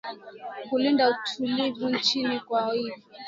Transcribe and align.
kulinda 0.69 1.09
utulivu 1.09 1.89
nchini 1.89 2.39
kwa 2.39 2.73
hivvyo 2.73 2.93